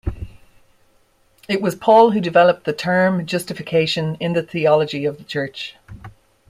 It 1.47 1.61
was 1.61 1.75
Paul 1.75 2.09
who 2.09 2.19
developed 2.19 2.63
the 2.63 2.73
term 2.73 3.23
justification 3.27 4.17
in 4.19 4.33
the 4.33 4.41
theology 4.41 5.05
of 5.05 5.19
the 5.19 5.23
church. 5.23 5.75